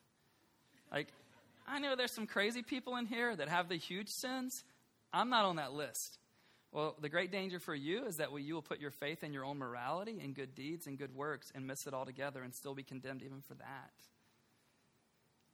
[0.89, 1.09] Like,
[1.67, 4.63] I know there's some crazy people in here that have the huge sins.
[5.11, 6.17] I'm not on that list.
[6.73, 9.45] Well, the great danger for you is that you will put your faith in your
[9.45, 12.81] own morality and good deeds and good works and miss it altogether and still be
[12.81, 13.93] condemned even for that.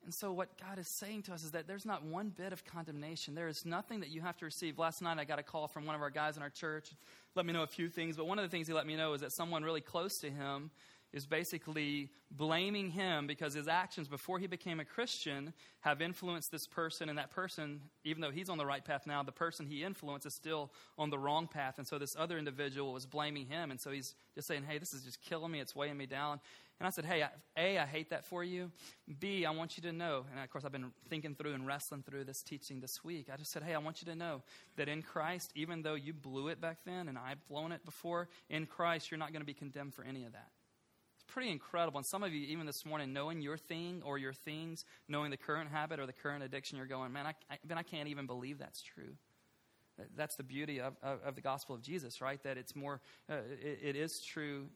[0.06, 2.64] And so, what God is saying to us is that there's not one bit of
[2.64, 3.36] condemnation.
[3.36, 4.80] There is nothing that you have to receive.
[4.80, 6.90] Last night, I got a call from one of our guys in our church,
[7.36, 9.14] let me know a few things, but one of the things he let me know
[9.14, 10.72] is that someone really close to him
[11.12, 16.68] is basically blaming him because his actions before he became a Christian have influenced this
[16.68, 19.84] person, and that person, even though he's on the right path now, the person he
[19.84, 21.78] influenced is still on the wrong path.
[21.78, 24.94] And so this other individual was blaming him, and so he's just saying, Hey, this
[24.94, 26.40] is just killing me, it's weighing me down.
[26.80, 27.26] And I said, Hey,
[27.58, 28.72] A, I hate that for you.
[29.20, 32.04] B, I want you to know, and of course, I've been thinking through and wrestling
[32.04, 33.30] through this teaching this week.
[33.34, 34.44] I just said, Hey, I want you to know
[34.76, 38.30] that in Christ, even though you blew it back then and I've blown it before,
[38.50, 40.50] in Christ, you're not going to be condemned for any of that
[41.34, 41.98] pretty incredible.
[41.98, 45.38] And some of you, even this morning, knowing your thing or your things, knowing the
[45.38, 48.26] current habit or the current addiction, you're going, man, I, I, man, I can't even
[48.26, 49.16] believe that's true.
[50.16, 52.42] That's the beauty of, of, of the gospel of Jesus, right?
[52.44, 54.68] That it's more, uh, it, it is true,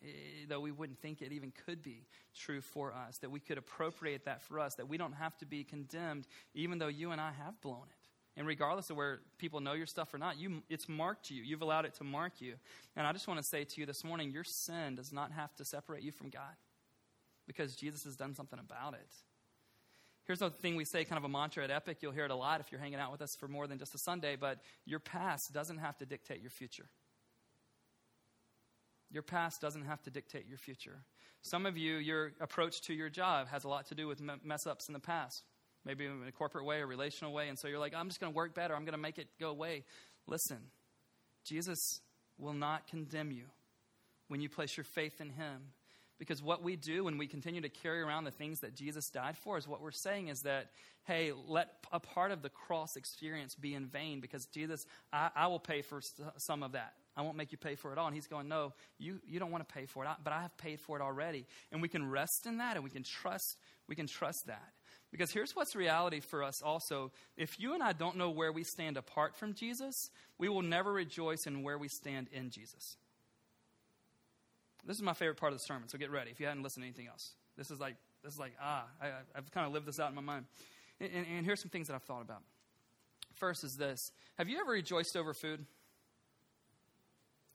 [0.50, 4.26] though we wouldn't think it even could be true for us, that we could appropriate
[4.26, 7.32] that for us, that we don't have to be condemned, even though you and I
[7.32, 8.03] have blown it.
[8.36, 11.44] And regardless of where people know your stuff or not, you, it's marked you.
[11.44, 12.56] You've allowed it to mark you.
[12.96, 15.56] And I just want to say to you this morning your sin does not have
[15.56, 16.56] to separate you from God
[17.46, 19.08] because Jesus has done something about it.
[20.26, 21.98] Here's the thing we say, kind of a mantra at Epic.
[22.02, 23.94] You'll hear it a lot if you're hanging out with us for more than just
[23.94, 26.86] a Sunday, but your past doesn't have to dictate your future.
[29.12, 31.04] Your past doesn't have to dictate your future.
[31.42, 34.66] Some of you, your approach to your job has a lot to do with mess
[34.66, 35.44] ups in the past
[35.86, 37.50] maybe in a corporate way or relational way.
[37.50, 38.76] And so you're like, I'm just going to work better.
[38.76, 39.84] I'm going to make it go away.
[40.28, 40.60] Listen,
[41.46, 42.02] Jesus
[42.38, 43.46] will not condemn you
[44.28, 45.74] when you place your faith in him.
[46.20, 49.36] Because what we do when we continue to carry around the things that Jesus died
[49.38, 50.68] for is what we're saying is that,
[51.04, 55.48] hey, let a part of the cross experience be in vain because Jesus, I, I
[55.48, 56.02] will pay for
[56.38, 56.94] some of that.
[57.18, 58.08] I won't make you pay for it all.
[58.08, 60.56] And he's going, no, you, you don't want to pay for it, but I have
[60.58, 61.46] paid for it already.
[61.72, 64.72] And we can rest in that and we can trust, we can trust that.
[65.14, 67.12] Because here's what's reality for us also.
[67.38, 70.92] If you and I don't know where we stand apart from Jesus, we will never
[70.92, 72.98] rejoice in where we stand in Jesus.
[74.84, 76.82] This is my favorite part of the sermon, so get ready if you hadn't listened
[76.82, 77.34] to anything else.
[77.56, 80.16] This is like, this is like ah, I, have kind of lived this out in
[80.16, 80.46] my mind.
[81.00, 82.42] And, and, and here's some things that I've thought about.
[83.36, 85.64] First is this Have you ever rejoiced over food?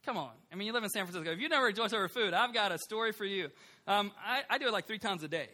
[0.04, 0.30] Come on.
[0.52, 1.32] I mean, you live in San Francisco.
[1.32, 3.50] If you never rejoiced over food, I've got a story for you.
[3.88, 5.48] Um, I, I do it like three times a day.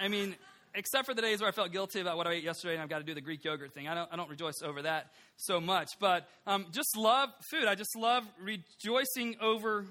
[0.00, 0.34] I mean,
[0.74, 2.88] except for the days where I felt guilty about what I ate yesterday and I've
[2.88, 3.86] got to do the Greek yogurt thing.
[3.86, 5.90] I don't, I don't rejoice over that so much.
[6.00, 7.66] But um, just love food.
[7.66, 9.84] I just love rejoicing over,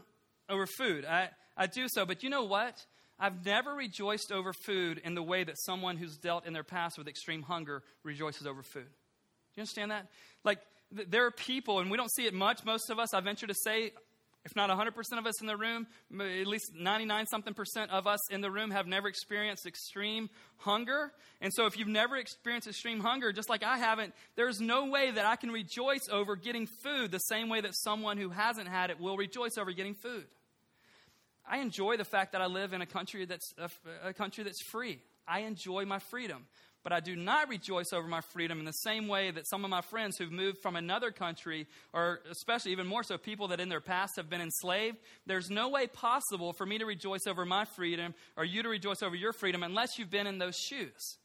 [0.49, 1.05] over food.
[1.05, 2.05] I, I do so.
[2.05, 2.83] But you know what?
[3.19, 6.97] I've never rejoiced over food in the way that someone who's dealt in their past
[6.97, 8.85] with extreme hunger rejoices over food.
[8.85, 10.07] Do you understand that?
[10.43, 10.59] Like,
[10.95, 13.45] th- there are people, and we don't see it much, most of us, I venture
[13.45, 13.91] to say,
[14.45, 18.19] If not 100% of us in the room, at least 99 something percent of us
[18.31, 21.11] in the room have never experienced extreme hunger.
[21.41, 25.11] And so, if you've never experienced extreme hunger, just like I haven't, there's no way
[25.11, 28.91] that I can rejoice over getting food the same way that someone who hasn't had
[28.91, 30.25] it will rejoice over getting food.
[31.45, 33.69] I enjoy the fact that I live in a country that's a,
[34.09, 34.99] a country that's free.
[35.27, 36.45] I enjoy my freedom.
[36.83, 39.69] But I do not rejoice over my freedom in the same way that some of
[39.69, 43.67] my friends who've moved from another country, or especially even more so people that in
[43.67, 47.65] their past have been enslaved, there's no way possible for me to rejoice over my
[47.65, 51.17] freedom or you to rejoice over your freedom unless you've been in those shoes.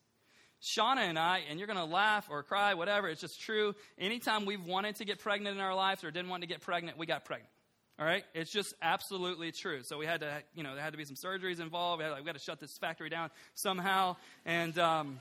[0.60, 3.74] Shauna and I, and you're going to laugh or cry, whatever, it's just true.
[3.98, 6.98] Anytime we've wanted to get pregnant in our lives or didn't want to get pregnant,
[6.98, 7.50] we got pregnant.
[7.96, 9.82] All right, it's just absolutely true.
[9.84, 11.98] So we had to, you know, there had to be some surgeries involved.
[11.98, 15.20] We had, like, we got to shut this factory down somehow, and um,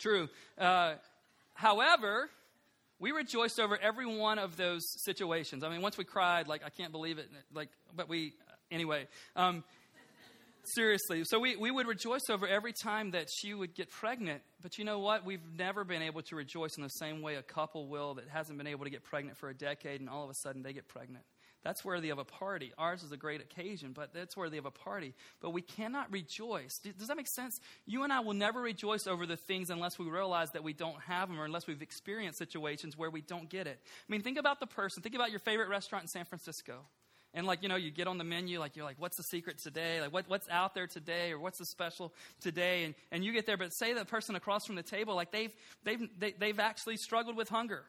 [0.00, 0.28] true.
[0.58, 0.94] Uh,
[1.54, 2.30] however,
[2.98, 5.64] we rejoiced over every one of those situations.
[5.64, 8.34] I mean, once we cried, like I can't believe it, like, but we
[8.70, 9.06] anyway.
[9.36, 9.64] Um,
[10.64, 14.42] seriously, so we, we would rejoice over every time that she would get pregnant.
[14.62, 15.24] But you know what?
[15.24, 18.58] We've never been able to rejoice in the same way a couple will that hasn't
[18.58, 20.88] been able to get pregnant for a decade, and all of a sudden they get
[20.88, 21.24] pregnant.
[21.62, 22.72] That's worthy of a party.
[22.78, 25.14] Ours is a great occasion, but that's worthy of a party.
[25.42, 26.78] But we cannot rejoice.
[26.78, 27.60] Does that make sense?
[27.86, 30.98] You and I will never rejoice over the things unless we realize that we don't
[31.02, 33.78] have them or unless we've experienced situations where we don't get it.
[33.84, 35.02] I mean, think about the person.
[35.02, 36.86] Think about your favorite restaurant in San Francisco.
[37.34, 39.58] And like, you know, you get on the menu, like you're like, what's the secret
[39.58, 40.00] today?
[40.00, 42.84] Like what, what's out there today or what's the special today?
[42.84, 45.54] And, and you get there, but say the person across from the table, like they've,
[45.84, 47.84] they've, they, have they have actually struggled with hunger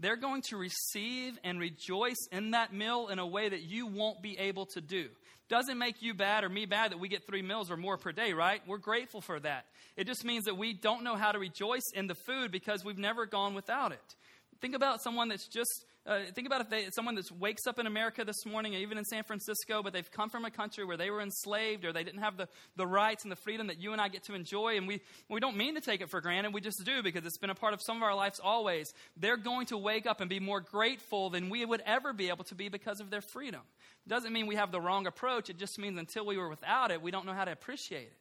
[0.00, 4.22] they're going to receive and rejoice in that meal in a way that you won't
[4.22, 5.08] be able to do.
[5.48, 8.12] Doesn't make you bad or me bad that we get three meals or more per
[8.12, 8.62] day, right?
[8.66, 9.66] We're grateful for that.
[9.96, 12.98] It just means that we don't know how to rejoice in the food because we've
[12.98, 14.14] never gone without it.
[14.60, 17.86] Think about someone that's just uh, think about if they, someone that wakes up in
[17.86, 20.96] America this morning, or even in San Francisco, but they've come from a country where
[20.96, 23.92] they were enslaved or they didn't have the, the rights and the freedom that you
[23.92, 24.76] and I get to enjoy.
[24.78, 27.38] And we, we don't mean to take it for granted, we just do because it's
[27.38, 28.92] been a part of some of our lives always.
[29.16, 32.44] They're going to wake up and be more grateful than we would ever be able
[32.44, 33.60] to be because of their freedom.
[34.06, 36.90] It doesn't mean we have the wrong approach, it just means until we were without
[36.90, 38.19] it, we don't know how to appreciate it.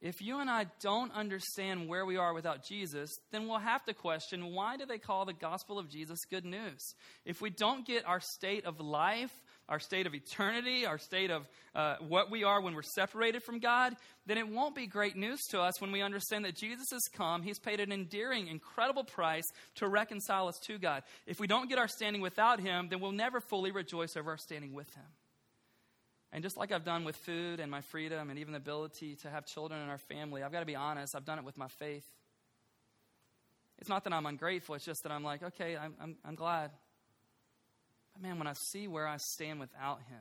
[0.00, 3.94] If you and I don't understand where we are without Jesus, then we'll have to
[3.94, 6.94] question why do they call the gospel of Jesus good news?
[7.24, 9.32] If we don't get our state of life,
[9.68, 13.58] our state of eternity, our state of uh, what we are when we're separated from
[13.58, 17.02] God, then it won't be great news to us when we understand that Jesus has
[17.12, 17.42] come.
[17.42, 19.44] He's paid an endearing, incredible price
[19.76, 21.02] to reconcile us to God.
[21.26, 24.38] If we don't get our standing without Him, then we'll never fully rejoice over our
[24.38, 25.04] standing with Him.
[26.32, 29.30] And just like I've done with food and my freedom and even the ability to
[29.30, 31.68] have children in our family, I've got to be honest, I've done it with my
[31.68, 32.06] faith.
[33.78, 36.72] It's not that I'm ungrateful, it's just that I'm like, okay, I'm, I'm, I'm glad.
[38.12, 40.20] But man, when I see where I stand without Him,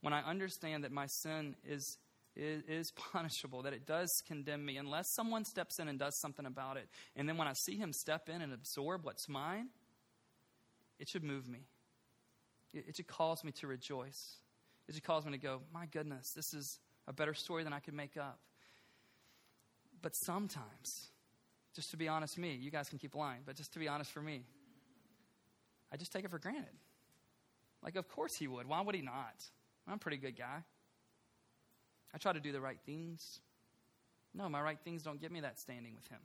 [0.00, 1.98] when I understand that my sin is,
[2.34, 6.46] is, is punishable, that it does condemn me, unless someone steps in and does something
[6.46, 9.68] about it, and then when I see Him step in and absorb what's mine,
[10.98, 11.60] it should move me.
[12.72, 14.36] It, it should cause me to rejoice
[14.88, 17.80] is just calls me to go, my goodness, this is a better story than I
[17.80, 18.38] could make up.
[20.02, 21.08] But sometimes,
[21.74, 23.88] just to be honest, with me, you guys can keep lying, but just to be
[23.88, 24.44] honest for me,
[25.92, 26.64] I just take it for granted.
[27.82, 28.66] Like, of course he would.
[28.66, 29.44] Why would he not?
[29.86, 30.64] I'm a pretty good guy.
[32.14, 33.40] I try to do the right things.
[34.34, 36.20] No, my right things don't get me that standing with him.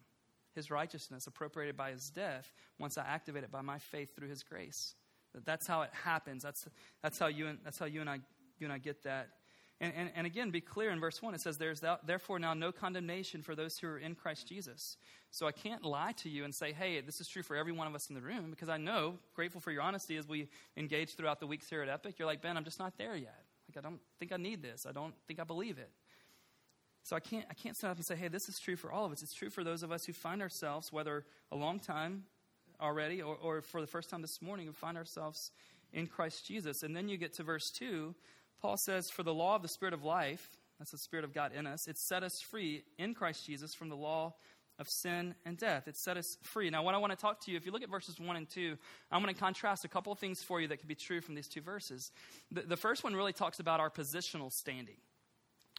[0.56, 4.44] His righteousness, appropriated by his death, once I activate it by my faith through his
[4.44, 4.96] grace.
[5.46, 6.44] That's how it happens.
[6.44, 6.68] That's,
[7.02, 8.20] that's, how, you and, that's how you and I
[8.62, 9.30] you and I get that.
[9.82, 11.34] And, and, and, again, be clear in verse 1.
[11.34, 14.96] It says, There's therefore now no condemnation for those who are in Christ Jesus.
[15.32, 17.88] So I can't lie to you and say, Hey, this is true for every one
[17.88, 21.16] of us in the room, because I know, grateful for your honesty as we engage
[21.16, 23.44] throughout the weeks here at Epic, you're like, Ben, I'm just not there yet.
[23.68, 24.86] Like, I don't think I need this.
[24.88, 25.90] I don't think I believe it.
[27.02, 29.06] So I can't, I can't stand up and say, Hey, this is true for all
[29.06, 29.24] of us.
[29.24, 32.26] It's true for those of us who find ourselves, whether a long time
[32.80, 35.50] already or, or for the first time this morning, who find ourselves
[35.92, 36.84] in Christ Jesus.
[36.84, 38.14] And then you get to verse 2
[38.62, 41.52] Paul says, For the law of the Spirit of life, that's the Spirit of God
[41.54, 44.34] in us, it set us free in Christ Jesus from the law
[44.80, 45.88] of sin and death.
[45.88, 46.70] It set us free.
[46.70, 48.50] Now, what I want to talk to you, if you look at verses 1 and
[48.50, 48.76] 2,
[49.12, 51.36] I'm going to contrast a couple of things for you that could be true from
[51.36, 52.12] these two verses.
[52.52, 54.98] The, the first one really talks about our positional standing.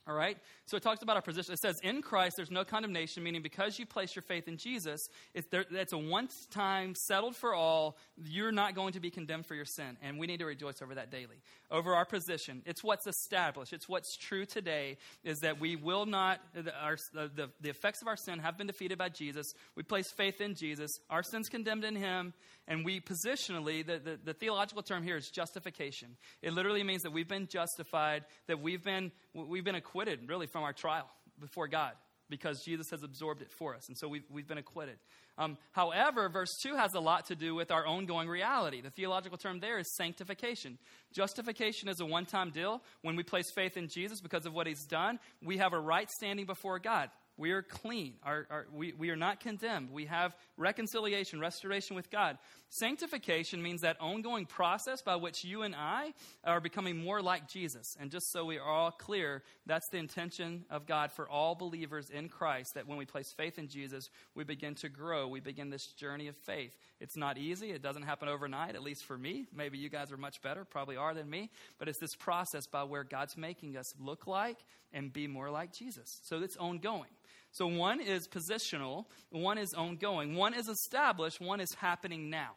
[0.06, 0.36] All right?
[0.66, 1.54] So it talks about our position.
[1.54, 5.00] It says, in Christ, there's no condemnation, meaning because you place your faith in Jesus,
[5.32, 7.96] it's, there, it's a once time, settled for all.
[8.16, 9.96] You're not going to be condemned for your sin.
[10.02, 11.40] And we need to rejoice over that daily.
[11.70, 12.62] Over our position.
[12.66, 13.72] It's what's established.
[13.72, 16.40] It's what's true today is that we will not,
[16.80, 19.54] our, the, the effects of our sin have been defeated by Jesus.
[19.76, 20.90] We place faith in Jesus.
[21.10, 22.34] Our sin's condemned in Him.
[22.66, 26.16] And we positionally, the, the, the theological term here is justification.
[26.42, 30.62] It literally means that we've been justified, that we've been, we've been acquitted, really, from
[30.62, 31.08] our trial
[31.40, 31.92] before God
[32.32, 33.86] because Jesus has absorbed it for us.
[33.88, 34.96] And so we've, we've been acquitted.
[35.38, 38.80] Um, however, verse 2 has a lot to do with our ongoing reality.
[38.80, 40.78] The theological term there is sanctification.
[41.12, 42.82] Justification is a one time deal.
[43.02, 46.08] When we place faith in Jesus because of what he's done, we have a right
[46.10, 47.10] standing before God.
[47.36, 48.14] We are clean.
[48.22, 49.90] Our, our, we, we are not condemned.
[49.90, 52.38] We have reconciliation, restoration with God.
[52.70, 57.96] Sanctification means that ongoing process by which you and I are becoming more like Jesus.
[58.00, 62.08] And just so we are all clear, that's the intention of God for all believers
[62.08, 65.28] in Christ that when we place faith in Jesus, we begin to grow.
[65.28, 66.74] We begin this journey of faith.
[67.00, 69.46] It's not easy, it doesn't happen overnight, at least for me.
[69.54, 71.50] Maybe you guys are much better, probably are than me.
[71.78, 74.58] But it's this process by where God's making us look like
[74.92, 76.20] and be more like Jesus.
[76.24, 77.10] So it's ongoing.
[77.52, 82.52] So one is positional, one is ongoing, one is established, one is happening now,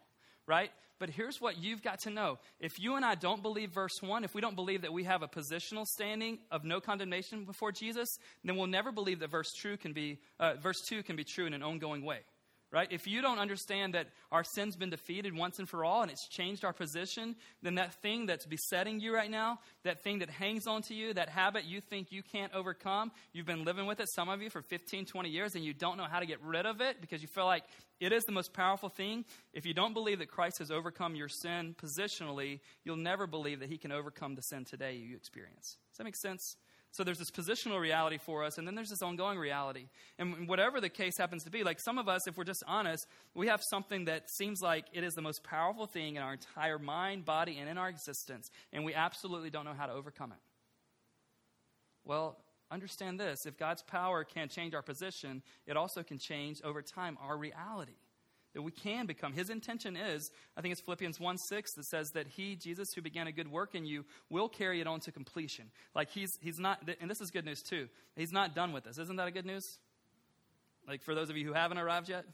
[0.48, 0.72] right?
[1.00, 2.40] But here's what you've got to know.
[2.62, 5.22] If you and I don't believe verse 1, if we don't believe that we have
[5.22, 8.08] a positional standing of no condemnation before Jesus,
[8.46, 11.46] then we'll never believe that verse 2 can be, uh, verse 2 can be true
[11.46, 12.20] in an ongoing way
[12.76, 12.92] right?
[12.92, 16.28] If you don't understand that our sin's been defeated once and for all and it's
[16.28, 20.68] changed our position, then that thing that's besetting you right now, that thing that hangs
[20.68, 24.10] on to you, that habit you think you can't overcome, you've been living with it,
[24.14, 26.66] some of you, for 15, 20 years, and you don't know how to get rid
[26.66, 27.64] of it because you feel like
[28.02, 29.24] it is the most powerful thing.
[29.54, 33.70] If you don't believe that Christ has overcome your sin positionally, you'll never believe that
[33.70, 35.78] he can overcome the sin today you experience.
[35.92, 36.58] Does that make sense?
[36.96, 39.90] So there's this positional reality for us, and then there's this ongoing reality.
[40.18, 43.06] And whatever the case happens to be, like some of us, if we're just honest,
[43.34, 46.80] we have something that seems like it is the most powerful thing in our entire
[46.80, 50.38] mind, body, and in our existence, and we absolutely don't know how to overcome it.
[52.06, 52.38] Well,
[52.72, 57.18] understand this if God's power can change our position, it also can change over time
[57.22, 57.98] our reality
[58.56, 59.34] that we can become.
[59.34, 63.02] His intention is, I think it's Philippians 1 6 that says that He, Jesus, who
[63.02, 65.66] began a good work in you, will carry it on to completion.
[65.94, 68.98] Like He's, he's not, and this is good news too, He's not done with us.
[68.98, 69.78] Isn't that a good news?
[70.88, 72.26] Like for those of you who haven't arrived yet?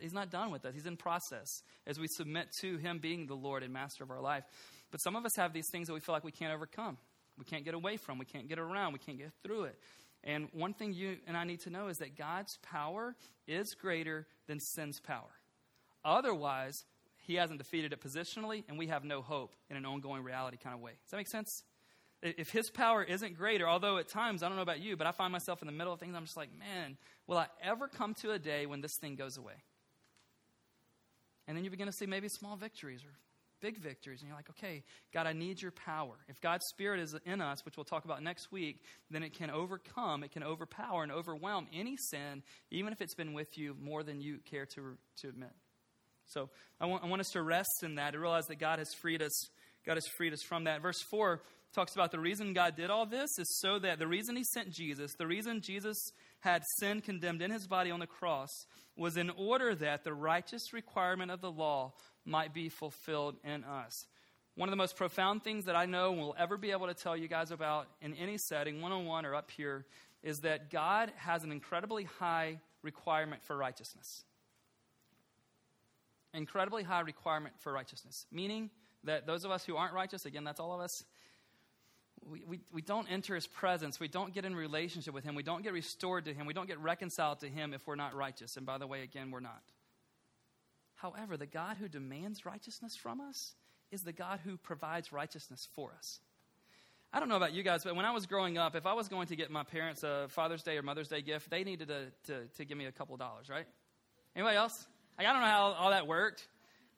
[0.00, 0.74] He's not done with us.
[0.74, 4.20] He's in process as we submit to Him being the Lord and Master of our
[4.20, 4.44] life.
[4.90, 6.98] But some of us have these things that we feel like we can't overcome.
[7.38, 8.18] We can't get away from.
[8.18, 8.92] We can't get around.
[8.92, 9.78] We can't get through it.
[10.24, 13.14] And one thing you and I need to know is that God's power
[13.46, 15.30] is greater than sin's power.
[16.04, 16.84] Otherwise,
[17.18, 20.74] he hasn't defeated it positionally, and we have no hope in an ongoing reality kind
[20.74, 20.92] of way.
[21.02, 21.62] Does that make sense?
[22.22, 25.12] If his power isn't greater, although at times, I don't know about you, but I
[25.12, 28.14] find myself in the middle of things, I'm just like, man, will I ever come
[28.14, 29.62] to a day when this thing goes away?
[31.46, 33.12] And then you begin to see maybe small victories or
[33.64, 34.20] big victories.
[34.20, 34.82] And you're like, okay,
[35.14, 36.16] God, I need your power.
[36.28, 39.48] If God's Spirit is in us, which we'll talk about next week, then it can
[39.48, 44.02] overcome, it can overpower and overwhelm any sin, even if it's been with you more
[44.02, 45.52] than you care to, to admit.
[46.26, 48.92] So I want, I want us to rest in that, to realize that God has
[49.00, 49.48] freed us.
[49.86, 50.82] God has freed us from that.
[50.82, 51.40] Verse 4
[51.74, 54.72] talks about the reason God did all this is so that the reason He sent
[54.72, 55.96] Jesus, the reason Jesus
[56.40, 58.50] had sin condemned in His body on the cross,
[58.94, 64.06] was in order that the righteous requirement of the law might be fulfilled in us.
[64.56, 66.94] One of the most profound things that I know and will ever be able to
[66.94, 69.84] tell you guys about in any setting, one on one or up here,
[70.22, 74.24] is that God has an incredibly high requirement for righteousness.
[76.32, 78.70] Incredibly high requirement for righteousness, meaning
[79.04, 81.04] that those of us who aren't righteous, again, that's all of us,
[82.30, 84.00] we, we, we don't enter his presence.
[84.00, 85.34] We don't get in relationship with him.
[85.34, 86.46] We don't get restored to him.
[86.46, 88.56] We don't get reconciled to him if we're not righteous.
[88.56, 89.62] And by the way, again, we're not.
[91.04, 93.52] However, the God who demands righteousness from us
[93.90, 96.18] is the God who provides righteousness for us.
[97.12, 99.08] I don't know about you guys, but when I was growing up, if I was
[99.08, 102.32] going to get my parents a Father's Day or Mother's Day gift, they needed to,
[102.32, 103.66] to, to give me a couple dollars, right?
[104.34, 104.82] Anybody else?
[105.18, 106.48] Like, I don't know how all that worked.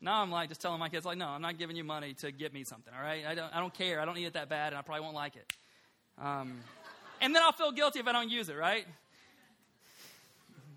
[0.00, 2.30] Now I'm like just telling my kids, like, no, I'm not giving you money to
[2.30, 3.26] get me something, all right?
[3.26, 4.00] I don't, I don't care.
[4.00, 5.52] I don't need it that bad, and I probably won't like it.
[6.16, 6.60] Um,
[7.20, 8.86] and then I'll feel guilty if I don't use it, right?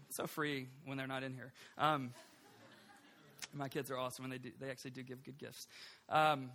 [0.09, 1.53] so free when they're not in here.
[1.77, 2.11] Um,
[3.53, 5.67] my kids are awesome, and they do, they actually do give good gifts.
[6.07, 6.51] Um,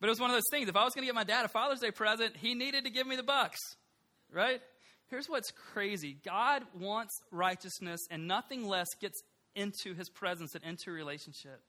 [0.00, 0.68] but it was one of those things.
[0.68, 2.90] If I was going to get my dad a Father's Day present, he needed to
[2.90, 3.58] give me the bucks,
[4.32, 4.60] right?
[5.08, 9.20] Here's what's crazy God wants righteousness, and nothing less gets
[9.54, 11.62] into his presence and into relationship.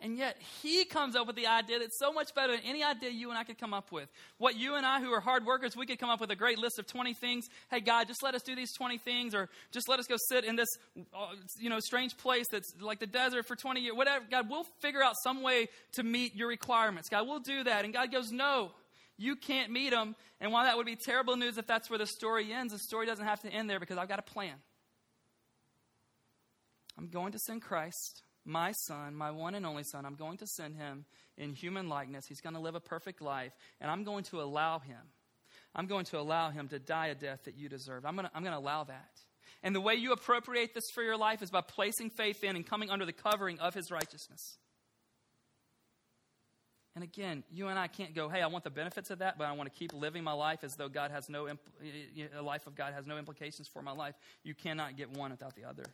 [0.00, 3.10] And yet, he comes up with the idea that's so much better than any idea
[3.10, 4.08] you and I could come up with.
[4.36, 6.56] What you and I, who are hard workers, we could come up with a great
[6.56, 7.48] list of 20 things.
[7.68, 10.44] Hey, God, just let us do these 20 things, or just let us go sit
[10.44, 10.68] in this,
[11.12, 13.96] uh, you know, strange place that's like the desert for 20 years.
[13.96, 14.24] Whatever.
[14.30, 17.08] God, we'll figure out some way to meet your requirements.
[17.08, 17.84] God, we'll do that.
[17.84, 18.70] And God goes, no,
[19.16, 20.14] you can't meet them.
[20.40, 23.06] And while that would be terrible news if that's where the story ends, the story
[23.06, 24.54] doesn't have to end there because I've got a plan.
[26.96, 30.46] I'm going to send Christ my son, my one and only son, I'm going to
[30.46, 31.04] send him
[31.36, 32.26] in human likeness.
[32.26, 34.96] He's going to live a perfect life, and I'm going to allow him.
[35.74, 38.06] I'm going to allow him to die a death that you deserve.
[38.06, 39.10] I'm going to, I'm going to allow that.
[39.62, 42.66] And the way you appropriate this for your life is by placing faith in and
[42.66, 44.56] coming under the covering of his righteousness.
[46.94, 49.46] And again, you and I can't go, hey, I want the benefits of that, but
[49.46, 52.66] I want to keep living my life as though God has no, impl- a life
[52.66, 54.14] of God has no implications for my life.
[54.42, 55.84] You cannot get one without the other.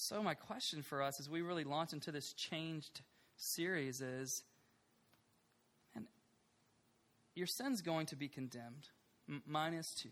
[0.00, 3.02] So, my question for us as we really launch into this changed
[3.36, 4.42] series is
[5.94, 6.06] and
[7.34, 8.88] your sin's going to be condemned.
[9.28, 10.08] M- mine is too.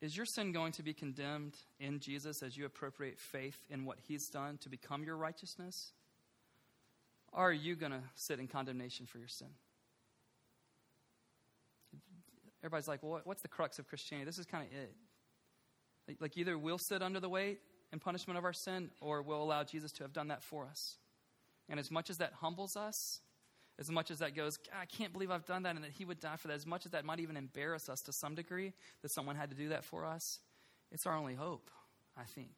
[0.00, 3.98] Is your sin going to be condemned in Jesus as you appropriate faith in what
[4.08, 5.92] he's done to become your righteousness?
[7.32, 9.50] Or are you going to sit in condemnation for your sin?
[12.64, 14.26] Everybody's like, well, what's the crux of Christianity?
[14.26, 14.92] This is kind of it.
[16.20, 17.60] Like either we'll sit under the weight
[17.92, 20.96] and punishment of our sin, or we'll allow Jesus to have done that for us.
[21.68, 23.20] And as much as that humbles us,
[23.78, 26.20] as much as that goes, I can't believe I've done that and that He would
[26.20, 28.72] die for that, as much as that might even embarrass us to some degree
[29.02, 30.40] that someone had to do that for us,
[30.90, 31.70] it's our only hope,
[32.16, 32.52] I think.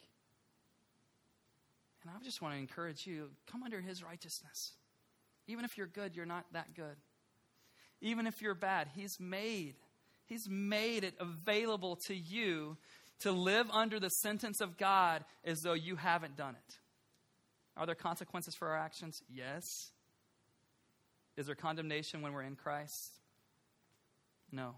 [2.02, 4.72] And I just want to encourage you come under His righteousness.
[5.46, 6.96] Even if you're good, you're not that good.
[8.00, 9.76] Even if you're bad, He's made
[10.26, 12.76] He's made it available to you
[13.20, 16.76] to live under the sentence of God as though you haven't done it.
[17.76, 19.22] Are there consequences for our actions?
[19.28, 19.90] Yes.
[21.36, 23.12] Is there condemnation when we're in Christ?
[24.52, 24.76] No.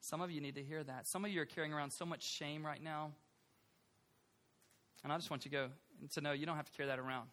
[0.00, 1.06] Some of you need to hear that.
[1.06, 3.12] Some of you are carrying around so much shame right now.
[5.04, 5.68] And I just want you to go
[6.14, 7.28] to know you don't have to carry that around.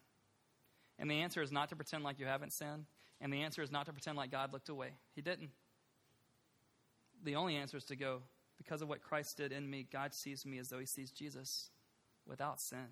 [1.00, 2.86] And the answer is not to pretend like you haven't sinned.
[3.20, 4.90] And the answer is not to pretend like God looked away.
[5.16, 5.50] He didn't.
[7.24, 8.22] The only answer is to go,
[8.64, 11.70] because of what Christ did in me, God sees me as though he sees Jesus
[12.26, 12.88] without sin.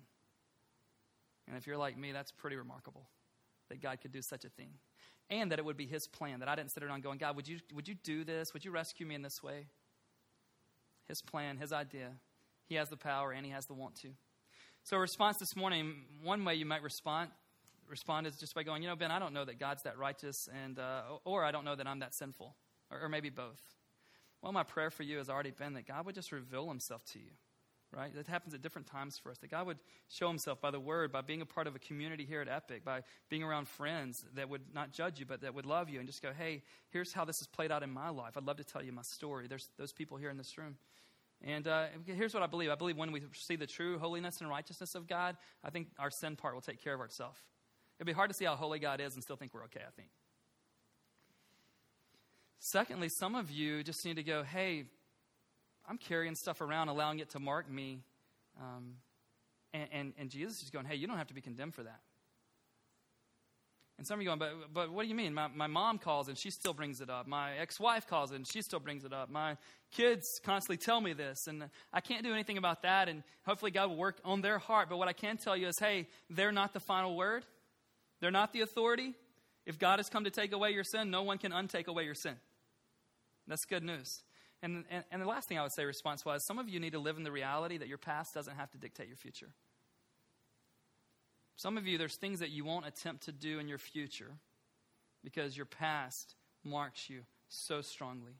[1.48, 3.06] And if you're like me, that's pretty remarkable
[3.68, 4.70] that God could do such a thing.
[5.30, 7.48] And that it would be his plan, that I didn't sit around going, God, would
[7.48, 8.52] you, would you do this?
[8.52, 9.66] Would you rescue me in this way?
[11.08, 12.10] His plan, his idea.
[12.68, 14.08] He has the power and he has the want to.
[14.84, 17.30] So, response this morning, one way you might respond
[17.88, 20.48] respond is just by going, you know, Ben, I don't know that God's that righteous,
[20.64, 22.56] and uh, or I don't know that I'm that sinful,
[22.90, 23.60] or, or maybe both.
[24.42, 27.20] Well, my prayer for you has already been that God would just reveal himself to
[27.20, 27.30] you,
[27.92, 28.12] right?
[28.14, 29.38] That happens at different times for us.
[29.38, 29.78] That God would
[30.08, 32.84] show himself by the word, by being a part of a community here at Epic,
[32.84, 36.08] by being around friends that would not judge you, but that would love you and
[36.08, 38.36] just go, hey, here's how this has played out in my life.
[38.36, 39.46] I'd love to tell you my story.
[39.46, 40.76] There's those people here in this room.
[41.44, 44.48] And uh, here's what I believe I believe when we see the true holiness and
[44.48, 47.44] righteousness of God, I think our sin part will take care of itself.
[47.98, 49.90] It'd be hard to see how holy God is and still think we're okay, I
[49.90, 50.08] think.
[52.64, 54.84] Secondly, some of you just need to go, hey,
[55.88, 58.04] I'm carrying stuff around, allowing it to mark me.
[58.56, 58.94] Um,
[59.74, 61.98] and, and, and, Jesus is going, hey, you don't have to be condemned for that.
[63.98, 65.34] And some of you going, but, but what do you mean?
[65.34, 67.26] My, my mom calls and she still brings it up.
[67.26, 69.28] My ex wife calls and she still brings it up.
[69.28, 69.56] My
[69.90, 73.08] kids constantly tell me this, and I can't do anything about that.
[73.08, 74.88] And hopefully, God will work on their heart.
[74.88, 77.44] But what I can tell you is, hey, they're not the final word,
[78.20, 79.14] they're not the authority.
[79.66, 82.14] If God has come to take away your sin, no one can untake away your
[82.14, 82.36] sin.
[83.46, 84.22] That's good news.
[84.62, 86.92] And, and, and the last thing I would say, response wise, some of you need
[86.92, 89.48] to live in the reality that your past doesn't have to dictate your future.
[91.56, 94.30] Some of you, there's things that you won't attempt to do in your future
[95.24, 96.34] because your past
[96.64, 98.32] marks you so strongly.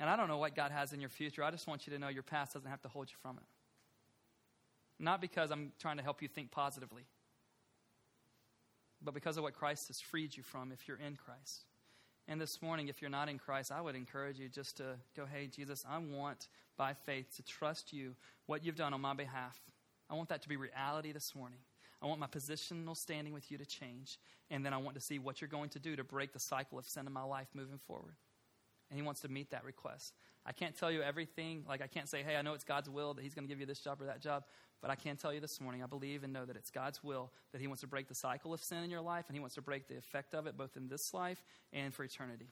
[0.00, 1.42] And I don't know what God has in your future.
[1.42, 3.44] I just want you to know your past doesn't have to hold you from it.
[4.98, 7.04] Not because I'm trying to help you think positively,
[9.02, 11.64] but because of what Christ has freed you from if you're in Christ.
[12.30, 15.24] And this morning, if you're not in Christ, I would encourage you just to go,
[15.24, 18.14] hey, Jesus, I want by faith to trust you,
[18.44, 19.58] what you've done on my behalf.
[20.10, 21.58] I want that to be reality this morning.
[22.02, 24.18] I want my positional standing with you to change.
[24.50, 26.78] And then I want to see what you're going to do to break the cycle
[26.78, 28.14] of sin in my life moving forward.
[28.90, 30.12] And He wants to meet that request.
[30.48, 31.64] I can't tell you everything.
[31.68, 33.60] Like, I can't say, hey, I know it's God's will that He's going to give
[33.60, 34.44] you this job or that job.
[34.80, 37.30] But I can tell you this morning, I believe and know that it's God's will
[37.52, 39.56] that He wants to break the cycle of sin in your life and He wants
[39.56, 42.48] to break the effect of it both in this life and for eternity.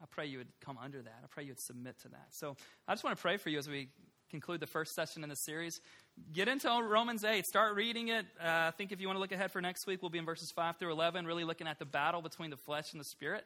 [0.00, 1.20] I pray you would come under that.
[1.24, 2.28] I pray you would submit to that.
[2.30, 3.88] So I just want to pray for you as we
[4.30, 5.80] conclude the first session in the series.
[6.32, 7.44] Get into Romans 8.
[7.46, 8.26] Start reading it.
[8.40, 10.24] Uh, I think if you want to look ahead for next week, we'll be in
[10.24, 13.44] verses 5 through 11, really looking at the battle between the flesh and the spirit,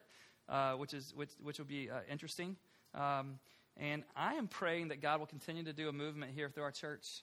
[0.49, 2.57] uh, which, is, which, which will be uh, interesting.
[2.95, 3.39] Um,
[3.77, 6.71] and I am praying that God will continue to do a movement here through our
[6.71, 7.23] church.